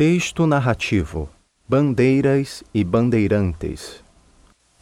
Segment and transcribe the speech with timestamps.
[0.00, 1.28] Texto narrativo:
[1.68, 4.02] Bandeiras e Bandeirantes.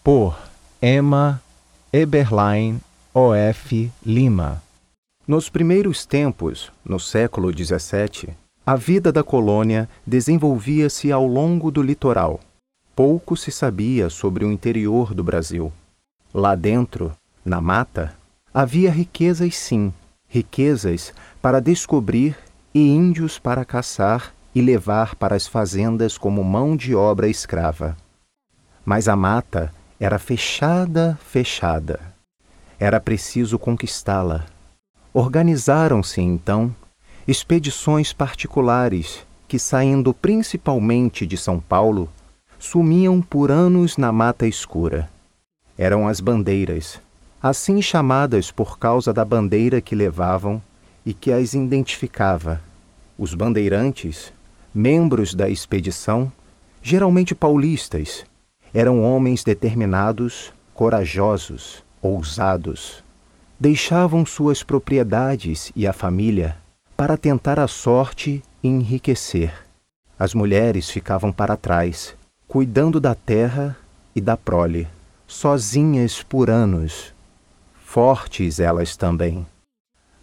[0.05, 0.39] Por
[0.81, 1.43] Emma
[1.93, 2.81] Eberlein
[3.13, 3.91] O.F.
[4.07, 4.63] Lima.
[5.27, 8.33] Nos primeiros tempos, no século XVII,
[8.65, 12.39] a vida da colônia desenvolvia-se ao longo do litoral.
[12.95, 15.73] Pouco se sabia sobre o interior do Brasil.
[16.33, 17.13] Lá dentro,
[17.45, 18.15] na mata,
[18.55, 19.93] havia riquezas sim,
[20.29, 21.13] riquezas
[21.43, 22.37] para descobrir
[22.73, 27.97] e índios para caçar e levar para as fazendas como mão de obra escrava.
[28.85, 32.01] Mas a mata era fechada, fechada.
[32.77, 34.47] Era preciso conquistá-la.
[35.15, 36.75] Organizaram-se então
[37.25, 42.09] expedições particulares que, saindo principalmente de São Paulo,
[42.59, 45.09] sumiam por anos na mata escura.
[45.79, 47.01] Eram as bandeiras,
[47.41, 50.61] assim chamadas por causa da bandeira que levavam
[51.07, 52.61] e que as identificava.
[53.17, 54.33] Os bandeirantes,
[54.75, 56.33] membros da expedição,
[56.83, 58.25] geralmente paulistas,
[58.73, 63.03] eram homens determinados, corajosos, ousados.
[63.59, 66.57] Deixavam suas propriedades e a família
[66.97, 69.53] para tentar a sorte e enriquecer.
[70.19, 72.15] As mulheres ficavam para trás,
[72.47, 73.77] cuidando da terra
[74.15, 74.89] e da prole,
[75.27, 77.13] sozinhas por anos.
[77.85, 79.47] Fortes elas também.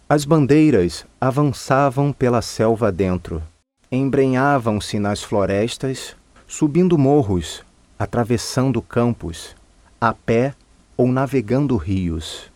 [0.08, 3.42] As bandeiras avançavam pela selva dentro,
[3.90, 7.64] embrenhavam-se nas florestas, subindo morros,
[7.98, 9.54] atravessando campos,
[10.00, 10.54] a pé
[10.96, 12.50] ou navegando rios.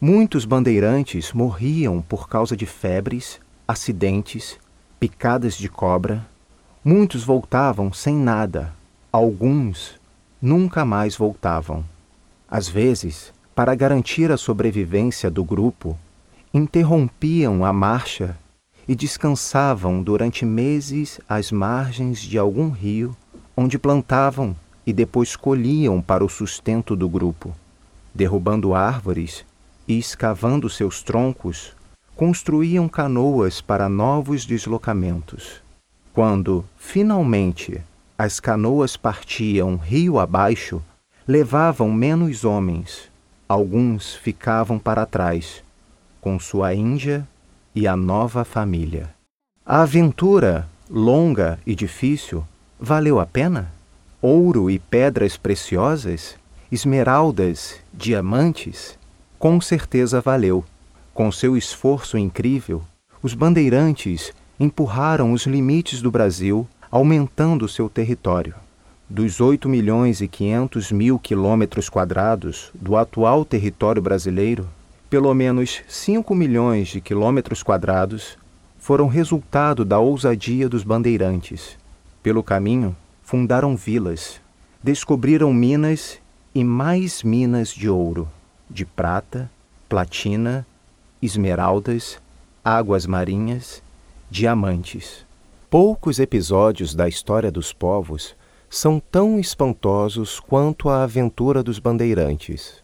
[0.00, 4.58] Muitos bandeirantes morriam por causa de febres, acidentes,
[4.98, 6.26] picadas de cobra.
[6.84, 8.72] Muitos voltavam sem nada,
[9.12, 9.98] alguns
[10.40, 11.84] nunca mais voltavam.
[12.48, 15.98] Às vezes, para garantir a sobrevivência do grupo,
[16.54, 18.36] interrompiam a marcha
[18.88, 23.16] e descansavam durante meses às margens de algum rio,
[23.56, 24.56] onde plantavam
[24.86, 27.54] e depois colhiam para o sustento do grupo.
[28.14, 29.44] Derrubando árvores
[29.86, 31.72] e escavando seus troncos,
[32.16, 35.62] construíam canoas para novos deslocamentos.
[36.12, 37.80] Quando, finalmente,
[38.18, 40.82] as canoas partiam rio abaixo,
[41.26, 43.08] levavam menos homens.
[43.48, 45.62] Alguns ficavam para trás
[46.20, 47.26] com sua Índia
[47.74, 49.10] e a nova família.
[49.64, 52.44] A aventura, longa e difícil,
[52.78, 53.72] valeu a pena?
[54.20, 56.36] Ouro e pedras preciosas?
[56.70, 58.98] Esmeraldas, diamantes?
[59.38, 60.64] Com certeza valeu.
[61.14, 62.82] Com seu esforço incrível,
[63.22, 68.54] os bandeirantes empurraram os limites do Brasil, aumentando seu território.
[69.08, 74.68] Dos 8 milhões e 500 mil quilômetros quadrados do atual território brasileiro,
[75.10, 78.38] pelo menos 5 milhões de quilômetros quadrados
[78.78, 81.76] foram resultado da ousadia dos bandeirantes.
[82.22, 84.40] Pelo caminho, fundaram vilas,
[84.80, 86.20] descobriram minas
[86.54, 88.28] e mais minas de ouro,
[88.70, 89.50] de prata,
[89.88, 90.64] platina,
[91.20, 92.20] esmeraldas,
[92.64, 93.82] águas marinhas,
[94.30, 95.26] diamantes.
[95.68, 98.36] Poucos episódios da história dos povos
[98.68, 102.80] são tão espantosos quanto a aventura dos bandeirantes.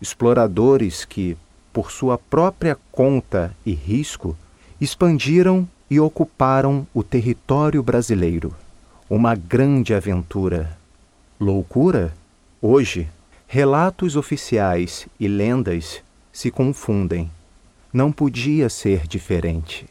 [0.00, 1.36] Exploradores que,
[1.72, 4.36] por sua própria conta e risco,
[4.80, 8.54] expandiram e ocuparam o território brasileiro.
[9.08, 10.78] Uma grande aventura.
[11.38, 12.14] Loucura?
[12.62, 13.08] Hoje,
[13.46, 17.30] relatos oficiais e lendas se confundem.
[17.92, 19.86] Não podia ser diferente.